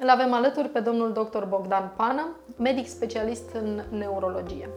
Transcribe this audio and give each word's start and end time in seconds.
Îl 0.00 0.08
avem 0.08 0.32
alături 0.32 0.68
pe 0.68 0.80
domnul 0.80 1.12
dr. 1.12 1.44
Bogdan 1.48 1.92
Pană, 1.96 2.28
medic 2.56 2.86
specialist 2.88 3.50
în 3.62 3.98
neurologie. 3.98 4.68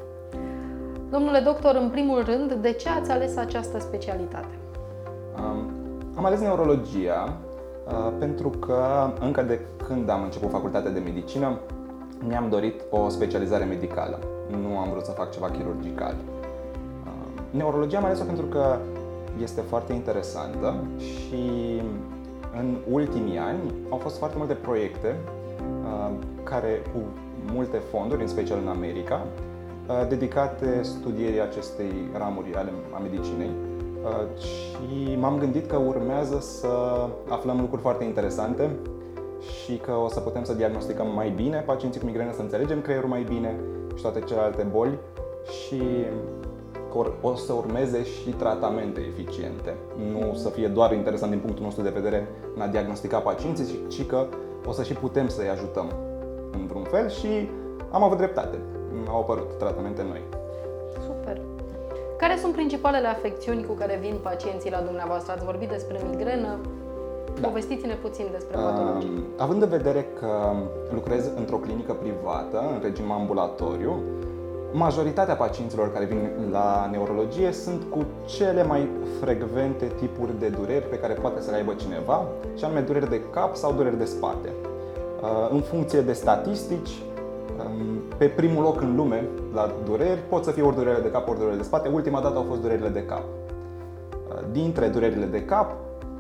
Domnule 1.10 1.40
doctor, 1.40 1.76
în 1.76 1.90
primul 1.90 2.24
rând, 2.24 2.54
de 2.54 2.72
ce 2.72 2.90
ați 2.90 3.12
ales 3.12 3.38
această 3.38 3.80
specialitate? 3.80 4.58
Um, 5.36 5.72
am 6.16 6.26
ales 6.26 6.40
neurologia 6.40 7.38
uh, 7.88 8.14
pentru 8.20 8.50
că 8.50 9.12
încă 9.20 9.42
de 9.42 9.60
când 9.88 10.10
am 10.10 10.24
început 10.24 10.50
facultatea 10.50 10.92
de 10.92 11.00
medicină 11.00 11.60
mi-am 12.28 12.50
dorit 12.50 12.82
o 12.90 13.10
specializare 13.10 13.64
medicală. 13.64 14.20
Nu 14.50 14.78
am 14.78 14.90
vrut 14.90 15.06
să 15.06 15.12
fac 15.12 15.32
ceva 15.32 15.50
chirurgical. 15.50 16.16
Uh, 17.06 17.42
neurologia 17.52 17.98
am 17.98 18.06
ales-o 18.06 18.24
pentru 18.24 18.46
că 18.46 18.78
este 19.42 19.62
foarte 19.62 19.94
interesantă 19.94 20.76
și 20.98 21.82
în 22.58 22.78
ultimii 22.92 23.38
ani 23.38 23.74
au 23.90 23.98
fost 23.98 24.18
foarte 24.18 24.38
multe 24.38 24.54
proiecte 24.54 25.16
uh, 25.84 26.12
care 26.44 26.82
cu 26.94 27.00
multe 27.54 27.78
fonduri, 27.78 28.22
în 28.22 28.28
special 28.28 28.58
în 28.62 28.68
America, 28.68 29.26
uh, 29.88 30.08
dedicate 30.10 30.82
studierii 30.82 31.42
acestei 31.42 31.92
ramuri 32.18 32.56
ale 32.56 32.72
a 32.92 32.98
medicinei. 32.98 33.50
Uh, 34.04 34.42
și 34.42 35.16
m-am 35.16 35.38
gândit 35.38 35.68
că 35.68 35.78
urmează 35.78 36.40
să 36.40 37.08
aflăm 37.28 37.60
lucruri 37.60 37.82
foarte 37.82 38.04
interesante 38.04 38.70
și 39.64 39.78
că 39.78 39.92
o 39.92 40.08
să 40.08 40.20
putem 40.20 40.44
să 40.44 40.54
diagnosticăm 40.54 41.08
mai 41.16 41.30
bine 41.30 41.64
pacienții 41.66 42.00
cu 42.00 42.06
migrenă, 42.06 42.32
să 42.34 42.42
înțelegem 42.42 42.82
creierul 42.82 43.10
mai 43.10 43.24
bine 43.24 43.56
și 43.96 44.02
toate 44.02 44.20
celelalte 44.20 44.68
boli. 44.72 44.98
Și 45.50 45.82
o 47.22 47.36
să 47.36 47.54
urmeze 47.54 48.04
și 48.04 48.30
tratamente 48.30 49.00
eficiente. 49.00 49.76
Nu 50.12 50.34
să 50.34 50.50
fie 50.50 50.68
doar 50.68 50.94
interesant 50.94 51.32
din 51.32 51.40
punctul 51.40 51.64
nostru 51.64 51.84
de 51.84 51.90
vedere 51.90 52.28
în 52.56 52.62
a 52.62 52.68
diagnostica 52.68 53.20
pacienții, 53.20 53.80
ci 53.88 54.06
că 54.06 54.26
o 54.66 54.72
să 54.72 54.84
și 54.84 54.94
putem 54.94 55.28
să-i 55.28 55.50
ajutăm 55.50 55.92
în 56.52 56.66
vreun 56.66 56.84
fel 56.84 57.10
și 57.10 57.50
am 57.92 58.04
avut 58.04 58.18
dreptate. 58.18 58.58
Au 59.08 59.20
apărut 59.20 59.58
tratamente 59.58 60.02
noi. 60.02 60.22
Super! 61.06 61.42
Care 62.18 62.38
sunt 62.38 62.54
principalele 62.54 63.08
afecțiuni 63.08 63.66
cu 63.66 63.74
care 63.74 64.00
vin 64.02 64.16
pacienții 64.24 64.72
la 64.72 64.80
dumneavoastră? 64.80 65.34
Ați 65.34 65.46
vorbit 65.46 65.70
despre 65.70 66.00
migrenă, 66.10 66.60
da. 67.42 67.48
Povestiți-ne 67.48 67.94
puțin 67.94 68.26
despre 68.32 68.58
patologie. 68.58 69.10
Uh, 69.10 69.24
având 69.38 69.62
în 69.62 69.70
vedere 69.70 70.08
că 70.20 70.32
lucrez 70.94 71.30
într-o 71.36 71.58
clinică 71.58 71.94
privată, 71.94 72.60
în 72.74 72.80
regim 72.82 73.12
ambulatoriu, 73.12 74.02
Majoritatea 74.72 75.36
pacienților 75.36 75.94
care 75.94 76.06
vin 76.06 76.30
la 76.52 76.90
neurologie 76.92 77.52
sunt 77.52 77.82
cu 77.90 78.06
cele 78.26 78.64
mai 78.64 78.90
frecvente 79.22 79.86
tipuri 79.86 80.40
de 80.40 80.48
dureri 80.48 80.90
pe 80.90 81.00
care 81.00 81.14
poate 81.14 81.42
să 81.42 81.52
le 81.52 81.58
aibă 81.58 81.74
cineva, 81.74 82.26
și 82.58 82.64
anume 82.64 82.80
dureri 82.80 83.10
de 83.10 83.22
cap 83.34 83.56
sau 83.56 83.74
dureri 83.74 83.98
de 83.98 84.06
spate. 84.06 84.50
Uh, 85.22 85.28
în 85.52 85.62
funcție 85.62 86.02
de 86.02 86.14
statistici, 86.14 86.90
um, 86.90 88.02
pe 88.18 88.26
primul 88.26 88.64
loc 88.64 88.82
în 88.82 88.96
lume 88.96 89.24
la 89.54 89.72
dureri 89.86 90.20
pot 90.30 90.44
să 90.44 90.52
fie 90.52 90.64
ori 90.64 90.76
durerile 90.76 91.04
de 91.04 91.12
cap, 91.12 91.28
ori 91.28 91.38
durerile 91.38 91.62
de 91.62 91.68
spate. 91.68 91.90
Ultima 91.94 92.22
dată 92.22 92.38
au 92.38 92.46
fost 92.48 92.62
durerile 92.62 92.90
de 92.90 93.06
cap. 93.06 93.24
Uh, 93.24 94.36
dintre 94.52 94.88
durerile 94.88 95.26
de 95.26 95.46
cap, 95.46 95.72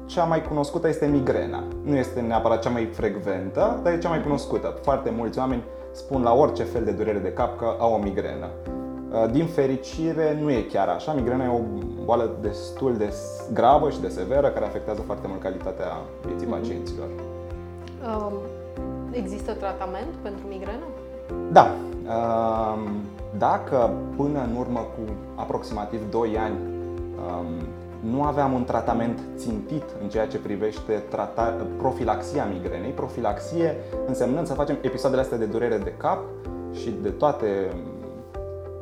cea 0.05 0.23
mai 0.23 0.41
cunoscută 0.41 0.87
este 0.87 1.05
migrena. 1.05 1.63
Nu 1.83 1.95
este 1.95 2.19
neapărat 2.19 2.61
cea 2.61 2.69
mai 2.69 2.85
frecventă, 2.85 3.79
dar 3.83 3.93
e 3.93 3.97
cea 3.97 4.09
mai 4.09 4.21
cunoscută. 4.21 4.77
Foarte 4.81 5.13
mulți 5.17 5.39
oameni 5.39 5.63
spun 5.99 6.21
la 6.21 6.33
orice 6.33 6.63
fel 6.63 6.83
de 6.83 6.91
durere 6.91 7.19
de 7.19 7.33
cap 7.33 7.57
că 7.57 7.75
au 7.79 7.93
o 7.93 7.97
migrenă. 7.97 8.47
Uh, 9.11 9.31
din 9.31 9.45
fericire, 9.45 10.37
nu 10.41 10.51
e 10.51 10.61
chiar 10.61 10.87
așa. 10.87 11.13
Migrena 11.13 11.43
e 11.43 11.47
o 11.47 11.61
boală 12.03 12.29
destul 12.41 12.97
de 12.97 13.13
gravă 13.53 13.89
și 13.89 13.99
de 13.99 14.07
severă 14.07 14.47
care 14.47 14.65
afectează 14.65 15.01
foarte 15.01 15.27
mult 15.27 15.41
calitatea 15.41 15.87
vieții 16.25 16.47
mm-hmm. 16.47 16.59
pacienților. 16.59 17.07
Um, 18.07 18.33
există 19.11 19.51
tratament 19.51 20.13
pentru 20.21 20.47
migrenă? 20.47 20.85
Da. 21.51 21.65
Um, 21.65 22.79
dacă 23.37 23.91
până 24.15 24.39
în 24.49 24.55
urmă 24.57 24.79
cu 24.79 25.13
aproximativ 25.35 26.09
2 26.09 26.37
ani 26.37 26.57
um, 26.57 27.47
nu 27.99 28.23
aveam 28.23 28.53
un 28.53 28.63
tratament 28.63 29.19
țintit 29.35 29.83
în 30.01 30.09
ceea 30.09 30.27
ce 30.27 30.37
privește 30.37 31.03
trata- 31.09 31.65
profilaxia 31.77 32.45
migrenei. 32.53 32.91
Profilaxie 32.91 33.75
însemnând 34.07 34.47
să 34.47 34.53
facem 34.53 34.77
episoadele 34.81 35.21
astea 35.21 35.37
de 35.37 35.45
durere 35.45 35.77
de 35.77 35.93
cap 35.97 36.19
și 36.71 36.95
de 37.01 37.09
toate 37.09 37.73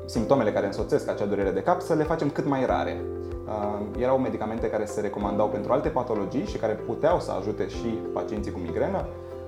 simptomele 0.05 0.51
care 0.51 0.65
însoțesc 0.65 1.09
acea 1.09 1.25
durere 1.25 1.51
de 1.51 1.61
cap 1.61 1.81
să 1.81 1.93
le 1.93 2.03
facem 2.03 2.29
cât 2.29 2.45
mai 2.45 2.65
rare. 2.65 3.01
Uh, 3.47 4.01
erau 4.01 4.17
medicamente 4.17 4.69
care 4.69 4.85
se 4.85 5.01
recomandau 5.01 5.47
pentru 5.47 5.71
alte 5.71 5.89
patologii 5.89 6.45
și 6.45 6.57
care 6.57 6.73
puteau 6.73 7.19
să 7.19 7.31
ajute 7.31 7.67
și 7.67 7.99
pacienții 8.13 8.51
cu 8.51 8.59
migrenă, 8.59 9.05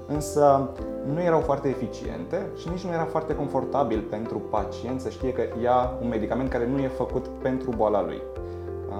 însă 0.07 0.69
nu 1.13 1.21
erau 1.21 1.39
foarte 1.39 1.67
eficiente 1.67 2.45
și 2.57 2.69
nici 2.69 2.85
nu 2.85 2.91
era 2.91 3.05
foarte 3.05 3.35
confortabil 3.35 3.99
pentru 4.09 4.37
pacient 4.37 5.01
să 5.01 5.09
știe 5.09 5.33
că 5.33 5.41
ia 5.61 5.93
un 6.01 6.07
medicament 6.07 6.49
care 6.49 6.67
nu 6.67 6.79
e 6.79 6.87
făcut 6.87 7.25
pentru 7.41 7.73
boala 7.75 8.03
lui. 8.03 8.21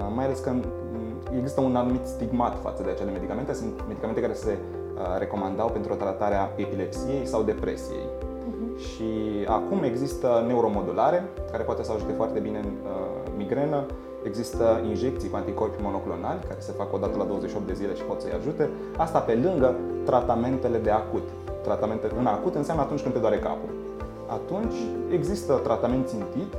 Uh, 0.00 0.12
mai 0.14 0.24
ales 0.24 0.38
că 0.38 0.50
mm, 0.50 1.36
există 1.36 1.60
un 1.60 1.76
anumit 1.76 2.06
stigmat 2.06 2.58
față 2.62 2.82
de 2.82 2.90
acele 2.90 3.10
medicamente. 3.10 3.52
Sunt 3.52 3.84
medicamente 3.88 4.20
care 4.20 4.32
se 4.32 4.56
uh, 4.58 5.18
recomandau 5.18 5.68
pentru 5.68 5.94
tratarea 5.94 6.52
epilepsiei 6.56 7.26
sau 7.26 7.42
depresiei. 7.42 8.06
Uh-huh. 8.08 8.78
Și 8.78 9.10
acum 9.46 9.82
există 9.82 10.44
neuromodulare, 10.46 11.24
care 11.50 11.62
poate 11.62 11.82
să 11.82 11.92
ajute 11.92 12.12
foarte 12.12 12.38
bine 12.38 12.58
în 12.58 12.70
uh, 12.84 13.32
migrenă. 13.36 13.84
Există 14.22 14.80
injecții 14.88 15.30
cu 15.30 15.36
anticorpi 15.36 15.82
monoclonali, 15.82 16.40
care 16.48 16.60
se 16.60 16.72
fac 16.72 16.92
o 16.92 16.98
dată 16.98 17.16
la 17.16 17.24
28 17.24 17.66
de 17.66 17.72
zile 17.72 17.94
și 17.94 18.02
pot 18.02 18.20
să-i 18.20 18.32
ajute. 18.32 18.70
Asta 18.96 19.18
pe 19.18 19.34
lângă 19.34 19.74
tratamentele 20.04 20.78
de 20.78 20.90
acut. 20.90 21.22
Tratamente 21.62 22.10
în 22.18 22.26
acut 22.26 22.54
înseamnă 22.54 22.82
atunci 22.82 23.00
când 23.00 23.14
te 23.14 23.20
doare 23.20 23.38
capul. 23.38 23.68
Atunci 24.26 24.74
există 25.12 25.52
tratament 25.54 26.08
țintit, 26.08 26.54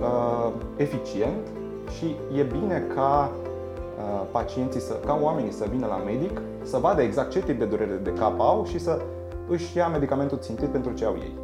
uh, 0.00 0.52
eficient, 0.76 1.46
și 1.90 2.16
e 2.38 2.42
bine 2.42 2.84
ca 2.94 3.30
uh, 3.32 4.26
pacienții, 4.30 4.80
să, 4.80 4.94
ca 5.06 5.18
oamenii 5.22 5.52
să 5.52 5.66
vină 5.70 5.86
la 5.86 5.96
medic, 5.96 6.40
să 6.62 6.78
vadă 6.78 7.02
exact 7.02 7.30
ce 7.30 7.42
tip 7.42 7.58
de 7.58 7.64
durere 7.64 8.00
de 8.02 8.12
cap 8.12 8.40
au 8.40 8.64
și 8.64 8.78
să 8.78 9.00
își 9.48 9.76
ia 9.76 9.88
medicamentul 9.88 10.38
țintit 10.38 10.68
pentru 10.68 10.92
ce 10.92 11.04
au 11.04 11.14
ei. 11.14 11.34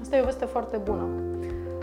Asta 0.00 0.16
e 0.16 0.20
o 0.20 0.24
veste 0.24 0.44
foarte 0.44 0.76
bună. 0.76 1.06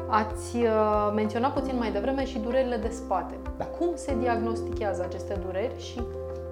Ați 0.07 0.55
uh, 0.55 1.11
menționat 1.15 1.53
puțin 1.53 1.75
mai 1.77 1.91
devreme 1.91 2.25
și 2.25 2.39
durerile 2.39 2.77
de 2.77 2.89
spate. 2.89 3.33
Da. 3.57 3.65
Cum 3.65 3.89
se 3.93 4.15
diagnostichează 4.19 5.03
aceste 5.03 5.39
dureri 5.45 5.73
și 5.77 6.01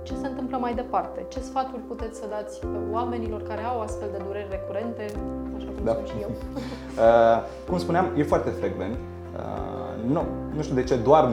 ce 0.04 0.16
se 0.16 0.28
întâmplă 0.28 0.58
mai 0.58 0.74
departe? 0.74 1.26
Ce 1.28 1.40
sfaturi 1.40 1.82
puteți 1.82 2.20
să 2.20 2.26
dați 2.30 2.60
oamenilor 2.92 3.42
care 3.44 3.64
au 3.64 3.82
astfel 3.82 4.08
de 4.12 4.24
dureri 4.26 4.48
recurente, 4.50 5.06
așa 5.58 5.66
cum 5.76 5.84
da. 5.84 5.94
sunt 5.94 6.08
și 6.08 6.16
eu? 6.22 6.30
uh, 7.04 7.44
cum 7.70 7.78
spuneam, 7.78 8.12
e 8.18 8.24
foarte 8.24 8.50
frecvent. 8.50 8.96
Uh, 9.36 9.73
nu, 10.08 10.24
nu 10.56 10.62
știu 10.62 10.76
de 10.76 10.84
ce 10.84 10.96
doar 10.96 11.32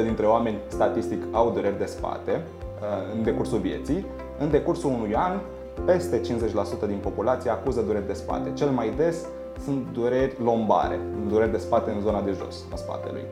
90% 0.00 0.02
dintre 0.02 0.26
oameni 0.26 0.56
statistic 0.68 1.22
au 1.30 1.50
dureri 1.50 1.78
de 1.78 1.84
spate 1.84 2.30
uh, 2.32 3.16
în 3.16 3.22
decursul 3.22 3.58
vieții. 3.58 4.06
În 4.38 4.50
decursul 4.50 4.90
unui 4.90 5.14
an, 5.14 5.38
peste 5.84 6.20
50% 6.20 6.86
din 6.86 6.98
populație 7.02 7.50
acuză 7.50 7.80
dureri 7.80 8.06
de 8.06 8.12
spate. 8.12 8.50
Cel 8.54 8.68
mai 8.68 8.92
des 8.96 9.26
sunt 9.64 9.86
dureri 9.92 10.36
lombare, 10.44 11.00
dureri 11.28 11.50
de 11.50 11.58
spate 11.58 11.90
în 11.90 12.00
zona 12.00 12.20
de 12.20 12.30
jos 12.30 12.64
a 12.72 12.76
spatelui. 12.76 13.24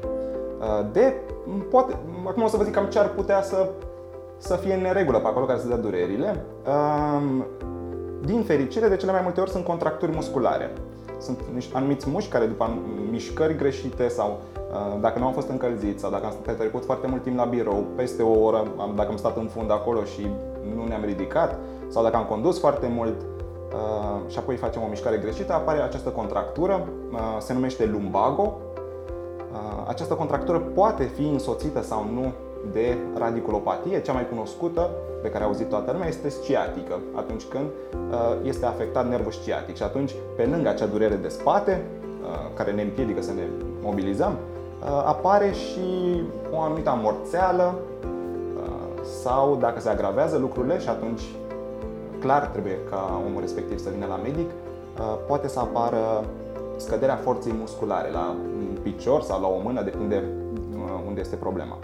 Uh, 0.60 0.86
de, 0.92 1.14
poate, 1.70 1.96
acum 2.26 2.42
o 2.42 2.46
să 2.46 2.56
vă 2.56 2.62
zic 2.62 2.74
cam 2.74 2.86
ce 2.86 2.98
ar 2.98 3.08
putea 3.08 3.42
să, 3.42 3.68
să 4.38 4.56
fie 4.56 4.74
în 4.74 4.80
neregulă 4.80 5.18
pe 5.18 5.26
acolo 5.26 5.46
care 5.46 5.58
se 5.58 5.68
dea 5.68 5.76
durerile. 5.76 6.44
Um, 8.20 8.26
din 8.26 8.42
fericire, 8.42 8.88
de 8.88 8.96
cele 8.96 9.12
mai 9.12 9.20
multe 9.22 9.40
ori 9.40 9.50
sunt 9.50 9.64
contracturi 9.64 10.12
musculare. 10.14 10.72
Sunt 11.20 11.38
niște 11.54 11.76
anumiți 11.76 12.08
mușchi 12.08 12.30
care 12.30 12.46
după 12.46 12.78
mișcări 13.10 13.56
greșite 13.56 14.08
sau 14.08 14.40
Uh, 14.70 15.00
dacă 15.00 15.18
nu 15.18 15.26
am 15.26 15.32
fost 15.32 15.48
încălzit 15.48 16.00
sau 16.00 16.10
dacă 16.10 16.26
am 16.26 16.32
petrecut 16.42 16.84
foarte 16.84 17.06
mult 17.06 17.22
timp 17.22 17.36
la 17.36 17.44
birou, 17.44 17.84
peste 17.96 18.22
o 18.22 18.44
oră, 18.44 18.66
dacă 18.94 19.10
am 19.10 19.16
stat 19.16 19.36
în 19.36 19.46
fund 19.46 19.70
acolo 19.70 20.04
și 20.04 20.26
nu 20.74 20.86
ne-am 20.86 21.04
ridicat, 21.04 21.58
sau 21.88 22.02
dacă 22.02 22.16
am 22.16 22.24
condus 22.24 22.58
foarte 22.58 22.92
mult 22.94 23.20
uh, 23.20 24.30
și 24.30 24.38
apoi 24.38 24.56
facem 24.56 24.82
o 24.82 24.86
mișcare 24.88 25.16
greșită, 25.16 25.52
apare 25.52 25.80
această 25.80 26.08
contractură, 26.08 26.88
uh, 27.12 27.18
se 27.38 27.52
numește 27.52 27.86
lumbago. 27.86 28.56
Această 29.86 30.14
contractură 30.14 30.58
poate 30.58 31.04
fi 31.04 31.22
însoțită 31.22 31.82
sau 31.82 32.06
nu 32.12 32.32
de 32.72 32.96
radiculopatie, 33.18 34.02
cea 34.02 34.12
mai 34.12 34.28
cunoscută 34.28 34.90
pe 35.22 35.28
care 35.30 35.44
a 35.44 35.46
auzit 35.46 35.68
toată 35.68 35.92
lumea 35.92 36.08
este 36.08 36.28
sciatică, 36.28 37.00
atunci 37.14 37.44
când 37.44 37.66
este 38.42 38.66
afectat 38.66 39.08
nervul 39.08 39.32
sciatic 39.32 39.76
și 39.76 39.82
atunci, 39.82 40.14
pe 40.36 40.44
lângă 40.44 40.68
acea 40.68 40.86
durere 40.86 41.14
de 41.14 41.28
spate, 41.28 41.84
care 42.54 42.72
ne 42.72 42.82
împiedică 42.82 43.22
să 43.22 43.32
ne 43.32 43.42
mobilizăm, 43.82 44.38
Uh, 44.80 44.86
apare 44.86 45.52
și 45.52 46.22
o 46.52 46.60
anumită 46.60 46.90
amorțeală 46.90 47.74
uh, 48.56 49.04
sau 49.22 49.56
dacă 49.56 49.80
se 49.80 49.88
agravează 49.88 50.36
lucrurile 50.36 50.78
și 50.78 50.88
atunci 50.88 51.22
clar 52.18 52.46
trebuie 52.46 52.78
ca 52.90 53.22
omul 53.26 53.40
respectiv 53.40 53.78
să 53.78 53.90
vină 53.90 54.06
la 54.06 54.16
medic, 54.16 54.50
uh, 54.50 55.16
poate 55.26 55.48
să 55.48 55.58
apară 55.58 56.24
scăderea 56.76 57.16
forței 57.16 57.52
musculare 57.58 58.10
la 58.10 58.36
un 58.56 58.78
picior 58.82 59.22
sau 59.22 59.40
la 59.40 59.46
o 59.46 59.60
mână, 59.62 59.82
depinde 59.82 60.24
unde 61.06 61.20
este 61.20 61.36
problema. 61.36 61.78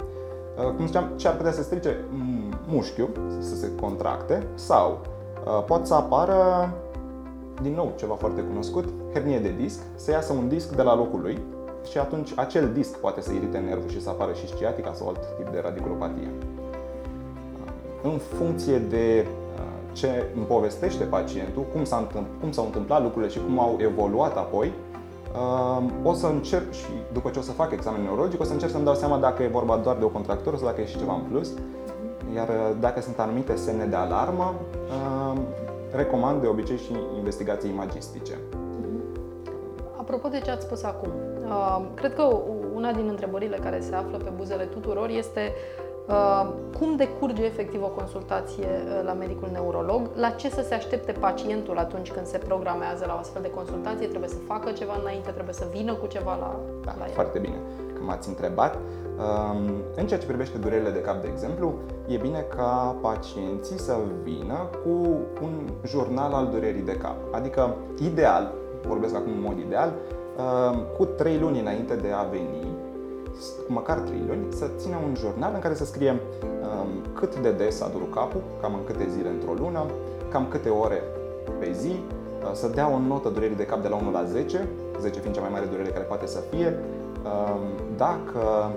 Cum 0.75 0.85
ziceam, 0.85 1.11
ce 1.15 1.27
ar 1.27 1.35
putea 1.35 1.51
să 1.51 1.63
strice 1.63 1.97
mușchiul, 2.67 3.09
să 3.39 3.55
se 3.55 3.75
contracte, 3.81 4.47
sau 4.53 4.99
pot 5.65 5.85
să 5.85 5.93
apară 5.93 6.69
din 7.61 7.73
nou 7.73 7.93
ceva 7.95 8.13
foarte 8.13 8.41
cunoscut, 8.41 8.85
hernie 9.13 9.39
de 9.39 9.53
disc, 9.57 9.79
să 9.95 10.11
iasă 10.11 10.33
un 10.33 10.47
disc 10.47 10.75
de 10.75 10.81
la 10.81 10.95
locul 10.95 11.19
lui 11.21 11.39
și 11.89 11.97
atunci 11.97 12.33
acel 12.35 12.71
disc 12.73 12.97
poate 12.97 13.21
să 13.21 13.31
irite 13.33 13.57
nervul 13.57 13.89
și 13.89 14.01
să 14.01 14.09
apară 14.09 14.33
și 14.33 14.47
sciatica 14.47 14.93
sau 14.93 15.07
alt 15.07 15.19
tip 15.37 15.49
de 15.49 15.59
radiculopatie. 15.63 16.31
În 18.03 18.17
funcție 18.17 18.77
de 18.77 19.25
ce 19.91 20.23
îmi 20.35 20.45
povestește 20.45 21.03
pacientul, 21.03 21.63
cum, 21.73 21.83
s-a 21.83 22.07
cum 22.39 22.51
s-au 22.51 22.65
întâmplat 22.65 23.01
lucrurile 23.01 23.31
și 23.31 23.41
cum 23.45 23.59
au 23.59 23.77
evoluat 23.79 24.37
apoi, 24.37 24.73
o 26.03 26.13
să 26.13 26.27
încerc 26.27 26.71
și 26.71 26.89
după 27.13 27.29
ce 27.29 27.39
o 27.39 27.41
să 27.41 27.51
fac 27.51 27.71
examen 27.71 28.01
neurologic, 28.01 28.41
o 28.41 28.43
să 28.43 28.53
încerc 28.53 28.71
să-mi 28.71 28.83
dau 28.83 28.93
seama 28.93 29.17
dacă 29.17 29.43
e 29.43 29.47
vorba 29.47 29.77
doar 29.77 29.95
de 29.95 30.03
o 30.03 30.07
contractură 30.07 30.55
sau 30.55 30.65
dacă 30.65 30.81
e 30.81 30.85
și 30.85 30.97
ceva 30.97 31.13
în 31.13 31.21
plus. 31.21 31.53
Iar 32.35 32.47
dacă 32.79 33.01
sunt 33.01 33.19
anumite 33.19 33.55
semne 33.55 33.85
de 33.85 33.95
alarmă, 33.95 34.53
recomand 35.91 36.41
de 36.41 36.47
obicei 36.47 36.77
și 36.77 36.91
investigații 37.17 37.69
imagistice. 37.69 38.33
Apropo 39.97 40.27
de 40.27 40.39
ce 40.39 40.51
ați 40.51 40.65
spus 40.65 40.83
acum, 40.83 41.09
cred 41.93 42.13
că 42.13 42.23
una 42.73 42.91
din 42.91 43.07
întrebările 43.07 43.57
care 43.57 43.79
se 43.79 43.95
află 43.95 44.17
pe 44.17 44.31
buzele 44.35 44.63
tuturor 44.63 45.09
este 45.09 45.53
cum 46.77 46.95
decurge 46.95 47.45
efectiv 47.45 47.83
o 47.83 47.87
consultație 47.87 48.67
la 49.03 49.13
medicul 49.13 49.49
neurolog, 49.51 50.09
la 50.15 50.29
ce 50.29 50.49
să 50.49 50.61
se 50.61 50.73
aștepte 50.73 51.11
pacientul 51.11 51.77
atunci 51.77 52.11
când 52.11 52.25
se 52.25 52.37
programează 52.37 53.03
la 53.07 53.13
o 53.13 53.17
astfel 53.17 53.41
de 53.41 53.49
consultație, 53.49 54.07
trebuie 54.07 54.29
să 54.29 54.35
facă 54.47 54.71
ceva 54.71 54.93
înainte, 55.01 55.29
trebuie 55.31 55.53
să 55.53 55.65
vină 55.71 55.93
cu 55.93 56.05
ceva 56.05 56.35
la, 56.35 56.55
da, 56.85 56.95
la 56.97 57.05
el. 57.05 57.11
Foarte 57.11 57.39
bine 57.39 57.55
că 57.93 58.01
m-ați 58.05 58.27
întrebat. 58.27 58.77
În 59.95 60.07
ceea 60.07 60.19
ce 60.19 60.25
privește 60.25 60.57
durerile 60.57 60.89
de 60.89 61.01
cap, 61.01 61.21
de 61.21 61.27
exemplu, 61.31 61.73
e 62.07 62.17
bine 62.17 62.45
ca 62.55 62.95
pacienții 63.01 63.79
să 63.79 63.95
vină 64.23 64.69
cu 64.83 64.89
un 65.41 65.69
jurnal 65.85 66.33
al 66.33 66.47
durerii 66.47 66.81
de 66.81 66.97
cap. 66.97 67.15
Adică, 67.31 67.75
ideal, 68.01 68.53
vorbesc 68.87 69.15
acum 69.15 69.31
în 69.31 69.41
mod 69.41 69.57
ideal, 69.57 69.93
cu 70.97 71.05
3 71.05 71.39
luni 71.39 71.59
înainte 71.59 71.95
de 71.95 72.11
a 72.11 72.23
veni, 72.23 72.67
măcar 73.67 73.97
3 73.99 74.23
luni, 74.27 74.45
să 74.49 74.69
țină 74.77 74.95
un 75.07 75.15
jurnal 75.15 75.51
în 75.53 75.59
care 75.59 75.73
să 75.73 75.85
scrie 75.85 76.21
cât 77.13 77.39
de 77.39 77.51
des 77.51 77.81
a 77.81 77.87
durut 77.87 78.13
capul, 78.13 78.41
cam 78.61 78.73
în 78.73 78.83
câte 78.85 79.07
zile 79.09 79.29
într-o 79.29 79.53
lună, 79.63 79.85
cam 80.31 80.45
câte 80.49 80.69
ore 80.69 81.01
pe 81.59 81.71
zi, 81.71 81.99
să 82.53 82.67
dea 82.67 82.91
o 82.91 82.99
notă 83.07 83.29
durerii 83.29 83.55
de 83.55 83.65
cap 83.65 83.81
de 83.81 83.87
la 83.87 83.95
1 83.95 84.11
la 84.11 84.23
10, 84.23 84.67
10 84.99 85.19
fiind 85.19 85.35
cea 85.35 85.41
mai 85.41 85.49
mare 85.51 85.65
durere 85.65 85.89
care 85.89 86.03
poate 86.03 86.25
să 86.25 86.39
fie, 86.49 86.79
dacă 87.97 88.71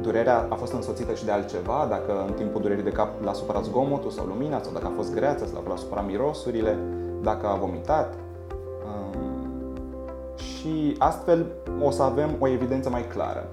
durerea 0.00 0.46
a 0.48 0.54
fost 0.54 0.72
însoțită 0.72 1.14
și 1.14 1.24
de 1.24 1.30
altceva, 1.30 1.86
dacă 1.88 2.24
în 2.26 2.32
timpul 2.32 2.60
durerii 2.60 2.84
de 2.84 2.90
cap 2.90 3.08
l-a 3.24 3.32
supărat 3.32 3.64
zgomotul 3.64 4.10
sau 4.10 4.26
lumina, 4.26 4.62
sau 4.62 4.72
dacă 4.72 4.86
a 4.86 4.92
fost 4.96 5.14
greață, 5.14 5.44
sau 5.44 5.54
dacă 5.54 5.68
l-a 5.68 5.76
supărat 5.76 6.06
mirosurile, 6.06 6.78
dacă 7.22 7.46
a 7.46 7.54
vomitat. 7.54 8.14
Și 10.36 10.94
astfel 10.98 11.46
o 11.82 11.90
să 11.90 12.02
avem 12.02 12.30
o 12.38 12.48
evidență 12.48 12.90
mai 12.90 13.06
clară. 13.06 13.48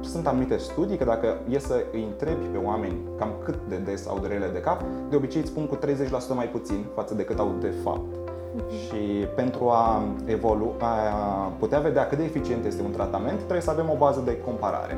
Sunt 0.00 0.26
anumite 0.26 0.56
studii 0.56 0.96
că 0.96 1.04
dacă 1.04 1.36
e 1.48 1.58
să 1.58 1.84
îi 1.92 2.02
întrebi 2.02 2.44
pe 2.44 2.58
oameni 2.64 2.96
cam 3.18 3.28
cât 3.44 3.58
de 3.68 3.76
des 3.76 4.06
au 4.06 4.18
durerile 4.18 4.48
de 4.52 4.60
cap, 4.60 4.82
de 5.10 5.16
obicei 5.16 5.40
îți 5.40 5.50
spun 5.50 5.66
cu 5.66 5.76
30% 5.76 5.80
mai 6.34 6.48
puțin 6.48 6.84
față 6.94 7.14
de 7.14 7.24
cât 7.24 7.38
au 7.38 7.52
de 7.60 7.72
fapt. 7.82 8.14
Și 8.86 9.26
pentru 9.34 9.68
a, 9.68 10.02
evolu- 10.24 10.74
a 10.80 10.86
putea 11.58 11.78
vedea 11.78 12.06
cât 12.06 12.18
de 12.18 12.24
eficient 12.24 12.64
este 12.64 12.82
un 12.82 12.90
tratament, 12.90 13.36
trebuie 13.38 13.60
să 13.60 13.70
avem 13.70 13.90
o 13.90 13.96
bază 13.96 14.22
de 14.24 14.40
comparare. 14.40 14.96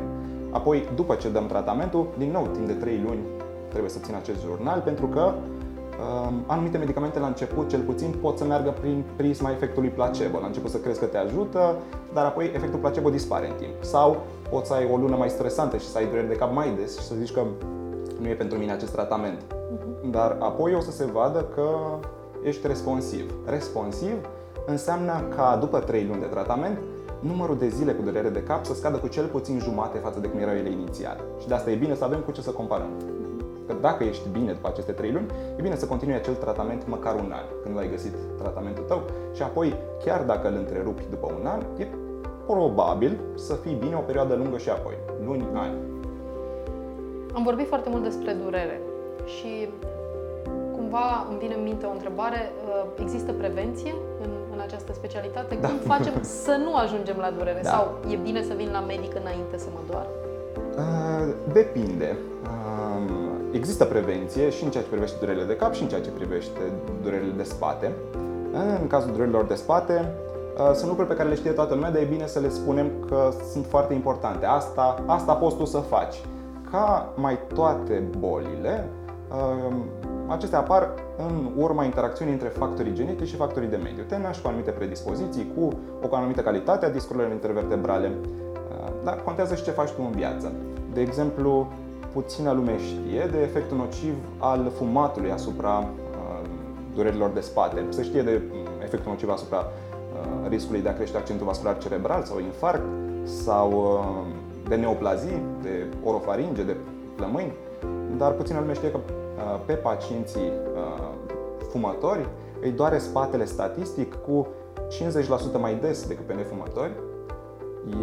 Apoi, 0.51 0.89
după 0.95 1.15
ce 1.15 1.31
dăm 1.31 1.47
tratamentul, 1.47 2.07
din 2.19 2.31
nou, 2.31 2.47
timp 2.47 2.67
de 2.67 2.73
3 2.73 3.03
luni 3.07 3.21
trebuie 3.69 3.91
să 3.91 3.99
țin 3.99 4.15
acest 4.15 4.41
jurnal, 4.41 4.81
pentru 4.81 5.07
că 5.07 5.21
um, 5.21 5.56
anumite 6.47 6.79
medicamente 6.79 7.19
la 7.19 7.27
început, 7.27 7.69
cel 7.69 7.81
puțin, 7.81 8.15
pot 8.21 8.39
să 8.39 8.45
meargă 8.45 8.75
prin 8.81 9.05
prisma 9.17 9.51
efectului 9.51 9.89
placebo. 9.89 10.39
La 10.39 10.47
început 10.47 10.71
să 10.71 10.79
crezi 10.79 10.99
că 10.99 11.05
te 11.05 11.17
ajută, 11.17 11.77
dar 12.13 12.25
apoi 12.25 12.51
efectul 12.55 12.79
placebo 12.79 13.11
dispare 13.11 13.47
în 13.47 13.55
timp. 13.57 13.73
Sau 13.81 14.17
poți 14.51 14.67
să 14.67 14.75
ai 14.75 14.89
o 14.93 14.97
lună 14.97 15.17
mai 15.17 15.31
stresantă 15.31 15.77
și 15.77 15.87
să 15.87 15.99
ai 15.99 16.07
dureri 16.07 16.29
de 16.29 16.35
cap 16.35 16.53
mai 16.53 16.75
des 16.79 16.99
și 16.99 17.05
să 17.05 17.15
zici 17.15 17.33
că 17.33 17.43
nu 18.21 18.29
e 18.29 18.35
pentru 18.35 18.59
mine 18.59 18.73
acest 18.73 18.93
tratament. 18.93 19.39
Uh-huh. 19.41 20.11
Dar 20.11 20.37
apoi 20.39 20.75
o 20.75 20.81
să 20.81 20.91
se 20.91 21.05
vadă 21.05 21.45
că 21.55 21.69
ești 22.43 22.67
responsiv. 22.67 23.35
Responsiv 23.47 24.15
înseamnă 24.67 25.25
ca 25.37 25.57
după 25.61 25.79
3 25.79 26.07
luni 26.07 26.21
de 26.21 26.27
tratament 26.27 26.79
numărul 27.21 27.57
de 27.59 27.69
zile 27.69 27.93
cu 27.93 28.03
durere 28.03 28.29
de 28.29 28.43
cap 28.43 28.65
să 28.65 28.75
scadă 28.75 28.97
cu 28.97 29.09
cel 29.09 29.27
puțin 29.27 29.59
jumate 29.59 29.99
față 29.99 30.21
de 30.21 30.29
cum 30.29 30.41
erau 30.41 30.55
ele 30.55 30.71
inițial. 30.71 31.25
Și 31.41 31.49
de 31.49 31.55
asta 31.55 31.71
e 31.71 31.75
bine 31.75 31.95
să 31.95 32.05
avem 32.05 32.21
cu 32.21 32.31
ce 32.31 32.43
să 32.43 32.51
comparăm. 32.51 32.89
Că 33.67 33.75
dacă 33.81 34.05
ești 34.05 34.29
bine 34.29 34.53
după 34.53 34.69
aceste 34.69 34.93
3 34.93 35.13
luni, 35.13 35.27
e 35.59 35.63
bine 35.63 35.77
să 35.77 35.87
continui 35.87 36.15
acel 36.15 36.35
tratament 36.35 36.89
măcar 36.89 37.15
un 37.15 37.33
an, 37.35 37.45
când 37.63 37.79
ai 37.79 37.91
găsit 37.91 38.15
tratamentul 38.39 38.85
tău 38.85 39.03
și 39.33 39.43
apoi, 39.43 39.75
chiar 40.05 40.23
dacă 40.23 40.49
îl 40.49 40.55
întrerupi 40.55 41.05
după 41.11 41.33
un 41.41 41.47
an, 41.47 41.61
e 41.77 41.87
probabil 42.47 43.19
să 43.35 43.55
fii 43.55 43.75
bine 43.75 43.95
o 43.95 44.01
perioadă 44.01 44.35
lungă 44.35 44.59
și 44.59 44.71
apoi, 44.71 44.95
luni, 45.25 45.47
ani. 45.55 45.75
Am 47.35 47.43
vorbit 47.43 47.69
foarte 47.69 47.89
mult 47.89 48.03
despre 48.03 48.33
durere 48.33 48.81
și 49.25 49.69
cumva 50.77 51.27
îmi 51.31 51.39
vine 51.39 51.55
în 51.55 51.63
minte 51.63 51.87
o 51.87 51.91
întrebare. 51.91 52.53
Uh, 52.69 53.03
există 53.03 53.33
prevenție 53.33 53.95
în, 54.23 54.31
în 54.53 54.61
această 54.61 54.93
specialitate? 54.93 55.59
Da. 55.61 55.69
Cum 55.69 55.77
facem 55.77 56.23
să 56.45 56.61
nu 56.65 56.75
ajungem 56.75 57.17
la 57.17 57.31
durere? 57.31 57.61
Da. 57.63 57.71
Sau 57.71 57.95
e 58.11 58.17
bine 58.17 58.43
să 58.43 58.55
vin 58.57 58.69
la 58.73 58.81
medic 58.81 59.15
înainte 59.21 59.59
să 59.59 59.69
mă 59.75 59.81
doar? 59.91 60.07
Uh, 60.77 61.35
depinde. 61.53 62.17
Uh, 62.43 63.26
există 63.57 63.85
prevenție 63.85 64.51
și 64.51 64.65
în 64.65 64.71
ceea 64.71 64.83
ce 64.83 64.89
privește 64.89 65.17
durerile 65.21 65.45
de 65.45 65.57
cap 65.57 65.73
și 65.73 65.83
în 65.83 65.89
ceea 65.89 66.01
ce 66.01 66.11
privește 66.11 66.61
durerile 67.03 67.33
de 67.37 67.43
spate. 67.43 67.93
În 68.81 68.87
cazul 68.87 69.11
durerilor 69.11 69.45
de 69.45 69.55
spate, 69.55 70.13
uh, 70.59 70.75
sunt 70.75 70.89
lucruri 70.89 71.09
pe 71.09 71.15
care 71.15 71.29
le 71.29 71.35
știe 71.35 71.51
toată 71.51 71.75
lumea, 71.75 71.91
dar 71.91 72.01
e 72.01 72.05
bine 72.05 72.27
să 72.27 72.39
le 72.39 72.49
spunem 72.49 72.91
că 73.09 73.33
sunt 73.53 73.67
foarte 73.67 73.95
importante. 73.95 74.47
Asta, 74.47 75.03
asta 75.07 75.33
poți 75.33 75.57
tu 75.57 75.65
să 75.65 75.79
faci. 75.79 76.15
Ca 76.71 77.13
mai 77.15 77.39
toate 77.55 78.03
bolile, 78.19 78.89
uh, 79.31 79.75
Acestea 80.27 80.59
apar 80.59 80.89
în 81.17 81.51
urma 81.57 81.85
interacțiunii 81.85 82.33
între 82.33 82.49
factorii 82.49 82.93
genetici 82.93 83.29
și 83.29 83.37
factorii 83.37 83.69
de 83.69 83.77
mediu. 83.77 84.03
Te 84.03 84.19
naști 84.19 84.43
cu 84.43 84.49
anumite 84.49 84.71
predispoziții, 84.71 85.53
cu 85.57 85.69
o 86.11 86.17
anumită 86.17 86.41
calitate 86.41 86.87
a 86.87 86.91
discurilor 86.91 87.31
intervertebrale, 87.31 88.13
uh, 88.13 88.93
dar 89.05 89.23
contează 89.25 89.55
și 89.55 89.63
ce 89.63 89.71
faci 89.71 89.91
tu 89.91 90.03
în 90.05 90.11
viață. 90.11 90.53
De 90.93 91.01
exemplu, 91.01 91.73
puțină 92.19 92.53
lume 92.53 92.79
știe 92.79 93.29
de 93.31 93.39
efectul 93.43 93.77
nociv 93.77 94.15
al 94.39 94.73
fumatului 94.77 95.31
asupra 95.31 95.79
uh, 95.79 96.49
durerilor 96.95 97.31
de 97.31 97.41
spate. 97.41 97.85
Se 97.89 98.03
știe 98.03 98.23
de 98.23 98.43
mm, 98.51 98.83
efectul 98.83 99.11
nociv 99.11 99.31
asupra 99.31 99.59
uh, 99.59 100.49
riscului 100.49 100.81
de 100.81 100.89
a 100.89 100.95
crește 100.95 101.17
accentul 101.17 101.47
vascular 101.47 101.79
cerebral 101.79 102.23
sau 102.23 102.41
infarct 102.41 102.85
sau 103.25 104.01
de 104.69 104.75
neoplazii, 104.75 105.43
de 105.63 105.87
orofaringe, 106.05 106.63
de 106.63 106.77
plămâni, 107.17 107.53
dar 108.17 108.33
puțină 108.33 108.59
lume 108.61 108.75
știe 108.75 108.91
că 108.91 108.99
Uh, 109.37 109.61
pe 109.65 109.73
pacienții 109.73 110.53
uh, 110.75 111.09
fumători 111.69 112.29
îi 112.61 112.71
doare 112.71 112.99
spatele 112.99 113.45
statistic 113.45 114.15
cu 114.15 114.47
50% 115.57 115.61
mai 115.61 115.75
des 115.75 116.07
decât 116.07 116.27
pe 116.27 116.33
nefumători, 116.33 116.91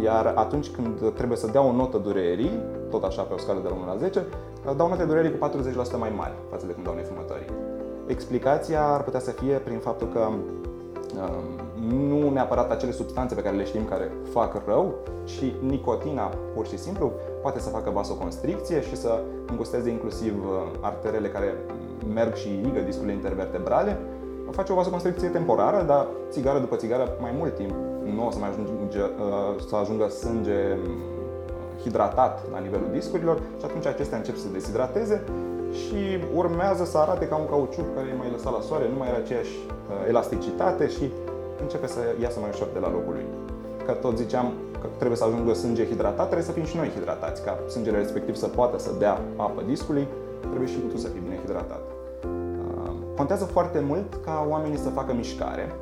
iar 0.02 0.32
atunci 0.34 0.70
când 0.70 1.12
trebuie 1.14 1.38
să 1.38 1.46
dea 1.46 1.62
o 1.62 1.72
notă 1.72 1.98
durerii, 1.98 2.60
tot 2.90 3.04
așa 3.04 3.22
pe 3.22 3.34
o 3.34 3.38
scală 3.38 3.60
de 3.62 3.68
la 3.68 3.74
1 3.74 3.86
la 3.86 3.96
10, 3.96 4.26
uh, 4.66 4.76
dau 4.76 4.88
note 4.88 5.04
durerii 5.04 5.38
cu 5.38 5.48
40% 5.48 5.98
mai 5.98 6.12
mari 6.16 6.34
față 6.50 6.66
de 6.66 6.72
când 6.72 6.84
dau 6.84 6.94
nefumătorii. 6.94 7.46
Explicația 8.06 8.86
ar 8.86 9.02
putea 9.02 9.20
să 9.20 9.30
fie 9.30 9.54
prin 9.54 9.78
faptul 9.78 10.08
că 10.12 10.28
nu 11.88 12.30
neapărat 12.30 12.70
acele 12.70 12.92
substanțe 12.92 13.34
pe 13.34 13.42
care 13.42 13.56
le 13.56 13.64
știm 13.64 13.84
care 13.84 14.12
fac 14.32 14.62
rău, 14.66 14.94
ci 15.24 15.52
nicotina 15.60 16.30
pur 16.54 16.66
și 16.66 16.78
simplu 16.78 17.12
poate 17.42 17.60
să 17.60 17.68
facă 17.68 17.90
vasoconstricție 17.90 18.82
și 18.82 18.96
să 18.96 19.20
îngusteze 19.50 19.90
inclusiv 19.90 20.34
uh, 20.44 20.78
arterele 20.80 21.28
care 21.28 21.54
merg 22.14 22.34
și 22.34 22.48
irigă 22.48 22.80
discurile 22.80 23.12
intervertebrale. 23.12 23.98
Face 24.50 24.72
o 24.72 24.74
vasoconstricție 24.74 25.28
temporară, 25.28 25.82
dar 25.86 26.06
țigară 26.30 26.58
după 26.58 26.76
țigară 26.76 27.08
mai 27.20 27.34
mult 27.38 27.54
timp 27.54 27.74
nu 28.14 28.26
o 28.26 28.30
să 28.30 28.38
mai 28.38 28.48
ajunge, 28.48 29.00
uh, 29.00 29.60
să 29.68 29.76
ajungă 29.76 30.08
sânge 30.08 30.60
uh, 30.72 31.82
hidratat 31.82 32.50
la 32.52 32.58
nivelul 32.58 32.88
discurilor 32.92 33.36
și 33.58 33.64
atunci 33.64 33.86
acestea 33.86 34.18
încep 34.18 34.36
să 34.36 34.42
se 34.42 34.52
deshidrateze 34.52 35.24
și 35.72 36.00
urmează 36.34 36.84
să 36.84 36.98
arate 36.98 37.28
ca 37.28 37.36
un 37.36 37.48
cauciuc 37.48 37.94
care 37.94 38.06
e 38.08 38.16
mai 38.18 38.30
lăsat 38.30 38.52
la 38.52 38.60
soare, 38.60 38.88
nu 38.92 38.98
mai 38.98 39.08
are 39.08 39.16
aceeași 39.16 39.54
elasticitate 40.08 40.88
și 40.88 41.10
începe 41.60 41.86
să 41.86 42.00
iasă 42.22 42.38
mai 42.40 42.50
ușor 42.52 42.68
de 42.72 42.78
la 42.78 42.90
locul 42.90 43.12
lui. 43.12 43.26
Că 43.86 43.92
tot 43.92 44.16
ziceam 44.16 44.52
că 44.80 44.86
trebuie 44.96 45.18
să 45.18 45.24
ajungă 45.24 45.52
sânge 45.52 45.86
hidratat, 45.86 46.24
trebuie 46.24 46.46
să 46.46 46.52
fim 46.52 46.64
și 46.64 46.76
noi 46.76 46.90
hidratați. 46.96 47.42
Ca 47.44 47.58
sângele 47.68 47.98
respectiv 47.98 48.34
să 48.34 48.46
poată 48.46 48.78
să 48.78 48.90
dea 48.98 49.20
apă 49.36 49.62
discului, 49.66 50.06
trebuie 50.40 50.68
și 50.68 50.78
tu 50.78 50.96
să 50.96 51.08
fii 51.08 51.20
bine 51.20 51.38
hidratat. 51.44 51.93
Uh, 53.14 53.20
contează 53.20 53.44
foarte 53.44 53.80
mult 53.86 54.14
ca 54.24 54.46
oamenii 54.48 54.78
să 54.78 54.88
facă 54.88 55.12
mișcare. 55.12 55.74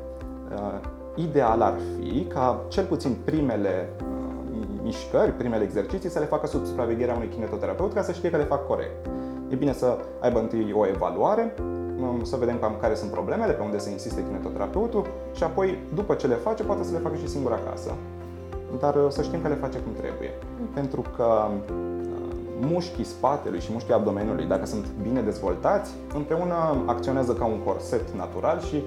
Uh, 0.51 0.79
ideal 1.15 1.61
ar 1.61 1.73
fi 1.97 2.23
ca 2.23 2.61
cel 2.67 2.85
puțin 2.85 3.17
primele 3.25 3.89
uh, 3.99 4.67
mișcări, 4.83 5.31
primele 5.31 5.63
exerciții 5.63 6.09
să 6.09 6.19
le 6.19 6.25
facă 6.25 6.47
sub 6.47 6.65
supravegherea 6.65 7.15
unui 7.15 7.27
kinetoterapeut 7.27 7.93
ca 7.93 8.01
să 8.01 8.11
știe 8.11 8.29
că 8.29 8.37
le 8.37 8.43
fac 8.43 8.67
corect. 8.67 9.05
E 9.49 9.55
bine 9.55 9.73
să 9.73 9.97
aibă 10.21 10.39
întâi 10.39 10.73
o 10.75 10.87
evaluare, 10.87 11.53
um, 12.01 12.23
să 12.23 12.35
vedem 12.35 12.59
cam 12.59 12.75
care 12.81 12.95
sunt 12.95 13.11
problemele, 13.11 13.53
pe 13.53 13.63
unde 13.63 13.77
se 13.77 13.89
insiste 13.89 14.23
kinetoterapeutul 14.23 15.05
și 15.31 15.43
apoi, 15.43 15.77
după 15.93 16.13
ce 16.13 16.27
le 16.27 16.35
face, 16.35 16.63
poate 16.63 16.83
să 16.83 16.91
le 16.91 16.97
facă 16.97 17.15
și 17.15 17.27
singur 17.27 17.51
acasă. 17.51 17.91
Dar 18.79 18.95
uh, 18.95 19.05
să 19.09 19.21
știm 19.21 19.41
că 19.41 19.47
le 19.47 19.55
face 19.55 19.77
cum 19.77 19.93
trebuie. 19.93 20.31
Mm. 20.59 20.67
Pentru 20.73 21.03
că 21.15 21.47
uh, 21.49 22.22
mușchii 22.59 23.03
spatelui 23.03 23.59
și 23.59 23.71
mușchii 23.71 23.93
abdomenului, 23.93 24.45
dacă 24.45 24.65
sunt 24.65 24.85
bine 25.01 25.21
dezvoltați, 25.21 25.91
împreună 26.13 26.83
acționează 26.85 27.33
ca 27.33 27.45
un 27.45 27.59
corset 27.59 28.09
natural 28.09 28.61
și 28.61 28.83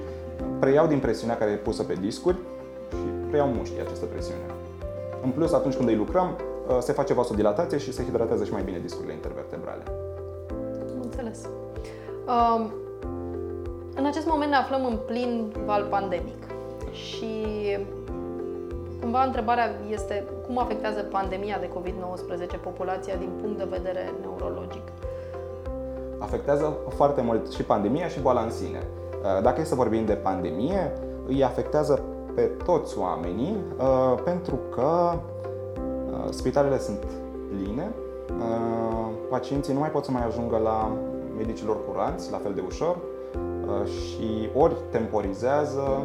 preiau 0.58 0.86
din 0.86 0.98
presiunea 0.98 1.36
care 1.36 1.50
e 1.50 1.56
pusă 1.56 1.82
pe 1.82 1.94
discuri 1.94 2.36
și 2.90 3.28
preiau 3.28 3.48
mușchii 3.48 3.80
această 3.80 4.04
presiune. 4.06 4.40
În 5.22 5.30
plus, 5.30 5.52
atunci 5.52 5.74
când 5.74 5.88
îi 5.88 5.96
lucrăm, 5.96 6.36
uh, 6.68 6.76
se 6.80 6.92
face 6.92 7.14
vasodilatație 7.14 7.78
și 7.78 7.92
se 7.92 8.04
hidratează 8.04 8.44
și 8.44 8.52
mai 8.52 8.62
bine 8.62 8.78
discurile 8.78 9.12
intervertebrale. 9.12 9.82
Înțeles. 11.02 11.48
Um, 12.26 12.72
în 13.94 14.06
acest 14.06 14.26
moment 14.26 14.50
ne 14.50 14.56
aflăm 14.56 14.84
în 14.84 14.98
plin 15.06 15.52
val 15.64 15.86
pandemic 15.90 16.42
și 16.92 17.26
cumva 19.06 19.24
întrebarea 19.24 19.68
este 19.90 20.24
cum 20.46 20.58
afectează 20.58 21.00
pandemia 21.00 21.58
de 21.60 21.68
COVID-19 21.68 22.60
populația 22.62 23.14
din 23.16 23.30
punct 23.40 23.58
de 23.58 23.66
vedere 23.70 24.12
neurologic? 24.20 24.82
Afectează 26.18 26.76
foarte 26.88 27.20
mult 27.20 27.52
și 27.52 27.62
pandemia 27.62 28.08
și 28.08 28.20
boala 28.20 28.40
în 28.40 28.50
sine. 28.50 28.82
Uh, 28.82 29.42
dacă 29.42 29.60
e 29.60 29.64
să 29.64 29.74
vorbim 29.74 30.04
de 30.04 30.12
pandemie, 30.12 30.92
îi 31.26 31.44
afectează 31.44 32.02
pe 32.34 32.42
toți 32.64 32.98
oamenii 32.98 33.56
uh, 33.78 34.20
pentru 34.24 34.58
că 34.74 35.12
uh, 35.12 36.30
spitalele 36.30 36.78
sunt 36.78 37.04
pline, 37.50 37.94
pacienții 39.30 39.72
nu 39.72 39.78
mai 39.78 39.90
pot 39.90 40.04
să 40.04 40.10
mai 40.10 40.26
ajungă 40.26 40.58
la 40.58 40.96
medicilor 41.36 41.76
curanți 41.88 42.30
la 42.30 42.38
fel 42.38 42.52
de 42.54 42.62
ușor 42.66 42.96
și 43.86 44.50
ori 44.54 44.74
temporizează 44.90 46.02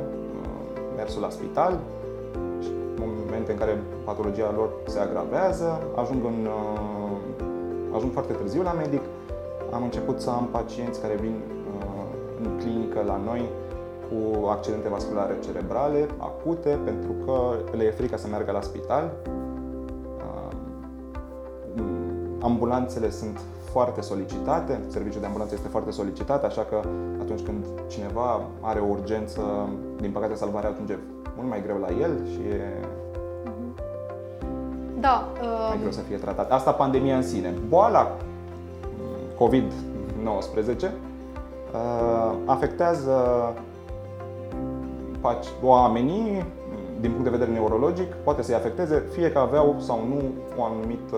mersul 0.96 1.22
la 1.22 1.30
spital, 1.30 1.74
în 1.74 2.01
momente 3.06 3.52
în 3.52 3.58
care 3.58 3.84
patologia 4.04 4.54
lor 4.56 4.70
se 4.88 5.00
agravează, 5.00 5.82
ajung, 5.96 6.26
în, 6.26 6.48
ajung 7.96 8.12
foarte 8.12 8.34
târziu 8.34 8.62
la 8.62 8.72
medic. 8.72 9.02
Am 9.72 9.84
început 9.84 10.22
să 10.22 10.30
am 10.30 10.48
pacienți 10.52 11.02
care 11.02 11.16
vin 11.16 11.36
în 12.44 12.58
clinică 12.58 13.04
la 13.06 13.18
noi 13.26 13.50
cu 14.10 14.48
accidente 14.48 14.90
vasculare 14.90 15.38
cerebrale 15.44 16.08
acute 16.18 16.80
pentru 16.86 17.12
că 17.26 17.58
le 17.78 17.84
e 17.84 17.92
frică 17.92 18.18
să 18.18 18.28
meargă 18.28 18.52
la 18.52 18.62
spital. 18.62 19.12
Ambulanțele 22.42 23.10
sunt 23.10 23.40
foarte 23.72 24.02
solicitate, 24.02 24.80
serviciul 24.88 25.20
de 25.20 25.26
ambulanță 25.26 25.54
este 25.54 25.68
foarte 25.68 25.92
solicitat, 25.92 26.44
așa 26.44 26.62
că 26.62 26.82
atunci 27.22 27.42
când 27.42 27.66
cineva 27.88 28.42
are 28.62 28.80
o 28.80 28.90
urgență, 28.90 29.42
din 30.00 30.12
păcate 30.12 30.36
salvarea 30.36 30.70
ajunge 30.70 30.98
mult 31.36 31.50
mai 31.50 31.62
greu 31.62 31.78
la 31.78 31.88
el 32.02 32.12
și 32.32 32.40
e 32.40 32.86
da, 35.00 35.28
mai 35.70 35.78
greu 35.80 35.92
să 35.92 36.02
fie 36.02 36.18
tratat. 36.18 36.52
Asta 36.52 36.72
pandemia 36.72 37.16
în 37.16 37.24
sine. 37.24 37.54
Boala 37.70 38.18
COVID-19 39.36 40.92
Uh, 41.74 42.34
afectează 42.46 43.12
oamenii 45.64 46.46
din 47.00 47.10
punct 47.10 47.24
de 47.24 47.30
vedere 47.30 47.52
neurologic, 47.52 48.14
poate 48.14 48.42
să-i 48.42 48.56
afecteze 48.56 49.04
fie 49.12 49.32
că 49.32 49.40
aveau 49.40 49.76
sau 49.80 50.00
nu 50.08 50.22
o 50.58 50.64
anumită 50.64 51.18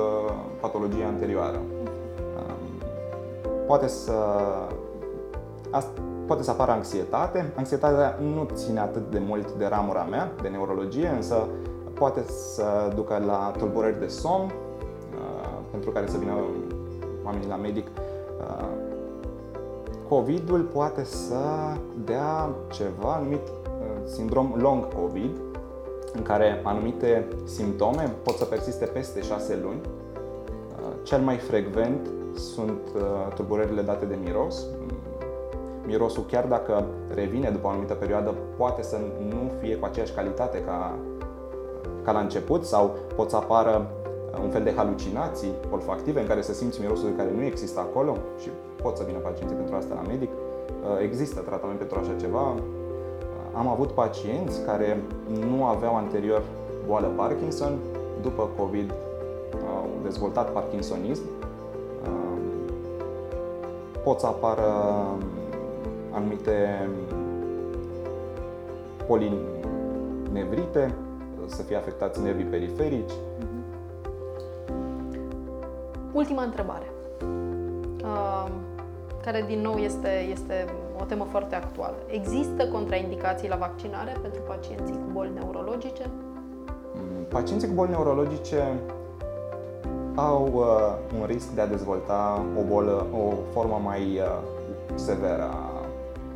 patologie 0.59 1.03
anterioară. 1.03 1.59
Um, 3.63 3.67
poate 3.67 3.87
să, 3.87 4.13
poate 6.25 6.43
să 6.43 6.51
apară 6.51 6.71
anxietate. 6.71 7.53
Anxietatea 7.55 8.19
nu 8.33 8.47
ține 8.53 8.79
atât 8.79 9.11
de 9.11 9.21
mult 9.27 9.51
de 9.51 9.65
ramura 9.65 10.03
mea, 10.03 10.31
de 10.41 10.47
neurologie, 10.47 11.07
însă 11.07 11.47
poate 11.93 12.23
să 12.27 12.91
ducă 12.95 13.21
la 13.25 13.53
tulburări 13.57 13.99
de 13.99 14.07
somn, 14.07 14.45
uh, 14.45 15.59
pentru 15.71 15.89
care 15.91 16.07
să 16.07 16.17
vină 16.17 16.33
oamenii 17.25 17.47
la 17.47 17.55
medic 17.55 17.87
uh, 17.87 18.67
COVID-ul 20.07 20.61
poate 20.61 21.03
să 21.03 21.37
dea 22.05 22.49
ceva 22.71 23.19
numit 23.23 23.47
uh, 23.47 23.85
sindrom 24.05 24.53
long 24.57 24.93
COVID, 24.93 25.35
în 26.13 26.21
care 26.21 26.61
anumite 26.63 27.27
simptome 27.45 28.13
pot 28.23 28.35
să 28.35 28.45
persiste 28.45 28.85
peste 28.85 29.21
6 29.21 29.59
luni. 29.63 29.79
Uh, 29.81 30.93
cel 31.03 31.21
mai 31.21 31.37
frecvent 31.37 32.09
sunt 32.35 32.79
uh, 32.95 33.33
tulburările 33.35 33.81
date 33.81 34.05
de 34.05 34.17
miros. 34.23 34.65
Mirosul, 35.85 36.25
chiar 36.25 36.45
dacă 36.45 36.85
revine 37.13 37.49
după 37.49 37.67
o 37.67 37.69
anumită 37.69 37.93
perioadă, 37.93 38.33
poate 38.57 38.81
să 38.81 38.97
nu 39.29 39.51
fie 39.59 39.75
cu 39.75 39.85
aceeași 39.85 40.13
calitate 40.13 40.61
ca, 40.61 40.95
ca 42.03 42.11
la 42.11 42.19
început 42.19 42.65
sau 42.65 42.95
pot 43.15 43.29
să 43.29 43.35
apară 43.35 43.87
un 44.43 44.49
fel 44.49 44.63
de 44.63 44.73
halucinații 44.75 45.51
olfactive 45.71 46.19
în 46.19 46.27
care 46.27 46.41
să 46.41 46.53
simți 46.53 46.81
mirosul 46.81 47.09
care 47.17 47.31
nu 47.35 47.43
există 47.43 47.79
acolo 47.79 48.17
și 48.39 48.49
pot 48.81 48.97
să 48.97 49.03
vină 49.03 49.17
pacienții 49.17 49.55
pentru 49.55 49.75
asta 49.75 49.93
la 49.93 50.07
medic. 50.07 50.29
Uh, 50.29 51.01
există 51.01 51.39
tratament 51.41 51.77
pentru 51.77 51.99
așa 51.99 52.15
ceva. 52.19 52.41
Uh, 52.41 52.61
am 53.53 53.67
avut 53.67 53.91
pacienți 53.91 54.61
care 54.65 55.03
nu 55.49 55.65
aveau 55.65 55.95
anterior 55.95 56.41
boală 56.87 57.07
Parkinson, 57.15 57.77
după 58.21 58.49
COVID 58.57 58.93
au 59.75 59.89
dezvoltat 60.03 60.51
parkinsonism. 60.51 61.23
Uh, 64.03 64.09
pot 64.09 64.19
să 64.19 64.25
apară 64.25 64.63
anumite 66.11 66.89
polinevrite, 69.07 70.93
să 71.45 71.61
fie 71.61 71.75
afectați 71.75 72.21
nervii 72.21 72.45
periferici. 72.45 73.11
Ultima 76.11 76.43
întrebare 76.43 76.85
care 79.23 79.43
din 79.47 79.59
nou 79.61 79.75
este, 79.75 80.27
este 80.31 80.65
o 80.99 81.03
temă 81.03 81.23
foarte 81.23 81.55
actuală. 81.55 81.95
Există 82.07 82.67
contraindicații 82.67 83.49
la 83.49 83.55
vaccinare 83.55 84.17
pentru 84.21 84.41
pacienții 84.41 84.93
cu 84.93 85.11
boli 85.11 85.31
neurologice? 85.33 86.09
Mm, 86.93 87.23
pacienții 87.29 87.67
cu 87.67 87.73
boli 87.73 87.89
neurologice 87.89 88.79
au 90.15 90.51
uh, 90.53 91.19
un 91.19 91.25
risc 91.25 91.49
de 91.49 91.61
a 91.61 91.67
dezvolta 91.67 92.45
o 92.59 92.73
bolă, 92.73 93.05
o 93.13 93.33
formă 93.51 93.81
mai 93.83 94.01
uh, 94.01 94.39
severă 94.95 95.49
a 95.51 95.85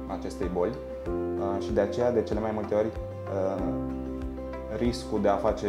acestei 0.07 0.49
boli 0.53 0.71
uh, 0.71 1.63
și 1.63 1.71
de 1.71 1.81
aceea, 1.81 2.11
de 2.11 2.23
cele 2.23 2.39
mai 2.39 2.51
multe 2.53 2.75
ori, 2.75 2.87
uh, 2.87 3.63
riscul 4.77 5.21
de 5.21 5.27
a 5.27 5.35
face 5.35 5.67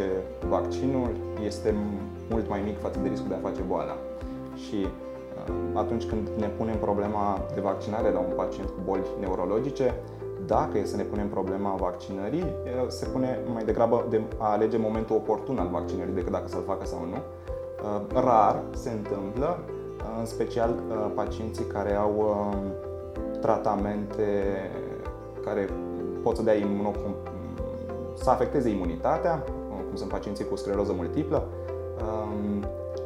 vaccinul 0.49 1.11
este 1.45 1.75
mult 2.31 2.49
mai 2.49 2.61
mic 2.65 2.79
față 2.81 2.99
de 3.03 3.09
riscul 3.09 3.29
de 3.29 3.35
a 3.35 3.49
face 3.49 3.61
boala. 3.69 3.97
Și 4.55 4.87
atunci 5.75 6.05
când 6.05 6.29
ne 6.39 6.47
punem 6.47 6.77
problema 6.77 7.41
de 7.55 7.61
vaccinare 7.61 8.11
la 8.11 8.19
un 8.19 8.33
pacient 8.37 8.69
cu 8.69 8.81
boli 8.85 9.03
neurologice, 9.21 9.95
dacă 10.47 10.79
e 10.79 10.85
să 10.85 10.97
ne 10.97 11.03
punem 11.03 11.29
problema 11.29 11.75
vaccinării, 11.79 12.45
se 12.89 13.07
pune 13.07 13.39
mai 13.53 13.65
degrabă 13.65 14.05
de 14.11 14.21
a 14.39 14.51
alege 14.51 14.77
momentul 14.77 15.17
oportun 15.17 15.59
al 15.59 15.69
vaccinării 15.73 16.15
decât 16.15 16.33
dacă 16.33 16.49
să-l 16.49 16.63
facă 16.67 16.87
sau 16.87 16.99
nu. 17.11 17.17
Rar 18.13 18.63
se 18.71 18.91
întâmplă, 18.91 19.59
în 20.19 20.27
special 20.27 20.75
pacienții 21.15 21.65
care 21.65 21.95
au 21.95 22.47
tratamente 23.41 24.23
care 25.45 25.69
pot 26.23 26.37
să 26.37 26.43
dea 26.43 26.55
imunocom... 26.55 27.13
să 28.15 28.31
afecteze 28.31 28.69
imunitatea, 28.69 29.45
cum 29.69 29.97
sunt 29.97 30.11
pacienții 30.11 30.49
cu 30.49 30.57
scleroză 30.57 30.93
multiplă, 30.97 31.47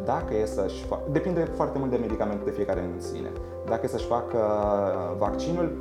dacă 0.05 0.35
e 0.35 0.47
să-și 0.47 0.85
facă, 0.85 1.03
depinde 1.11 1.41
foarte 1.41 1.79
mult 1.79 1.91
de 1.91 1.97
medicamente 1.97 2.45
de 2.45 2.51
fiecare 2.51 2.81
în 2.81 3.01
sine. 3.01 3.31
Dacă 3.67 3.81
e 3.85 3.89
să-și 3.89 4.07
facă 4.07 4.39
vaccinul, 5.19 5.73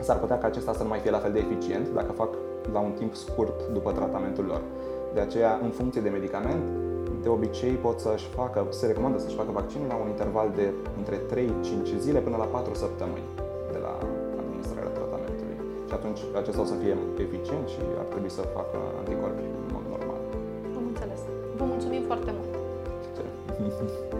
s-ar 0.00 0.18
putea 0.18 0.38
ca 0.38 0.46
acesta 0.46 0.72
să 0.72 0.82
nu 0.82 0.88
mai 0.88 0.98
fie 0.98 1.10
la 1.10 1.18
fel 1.18 1.32
de 1.32 1.38
eficient 1.38 1.88
dacă 1.88 2.12
fac 2.12 2.28
la 2.72 2.78
un 2.78 2.90
timp 2.90 3.14
scurt 3.14 3.68
după 3.72 3.92
tratamentul 3.92 4.44
lor. 4.44 4.60
De 5.14 5.20
aceea, 5.20 5.58
în 5.62 5.70
funcție 5.70 6.00
de 6.00 6.08
medicament, 6.08 6.62
de 7.22 7.28
obicei 7.28 7.74
pot 7.86 7.98
să-și 8.06 8.28
facă, 8.38 8.66
se 8.68 8.86
recomandă 8.86 9.18
să-și 9.18 9.40
facă 9.40 9.50
vaccinul 9.60 9.86
la 9.92 9.96
un 10.02 10.08
interval 10.14 10.48
de 10.60 10.66
între 11.00 11.16
3-5 11.96 11.98
zile 12.06 12.20
până 12.26 12.36
la 12.36 12.44
4 12.44 12.74
săptămâni 12.74 13.28
de 13.74 13.78
la 13.86 13.92
administrarea 14.42 14.92
tratamentului. 14.98 15.56
Și 15.88 15.94
atunci 15.98 16.20
acesta 16.40 16.60
o 16.60 16.68
să 16.72 16.76
fie 16.82 16.94
eficient 17.26 17.66
și 17.74 17.80
ar 18.02 18.06
trebui 18.12 18.32
să 18.38 18.42
facă 18.58 18.78
anticorpi 19.00 19.44
în 19.60 19.68
mod 19.74 19.84
normal. 19.94 20.20
Am 20.78 20.84
înțeles. 20.92 21.20
Vă 21.58 21.64
mulțumim 21.72 22.02
foarte 22.10 22.30
mult! 22.38 22.50
Thank 23.56 23.90
you. 24.10 24.11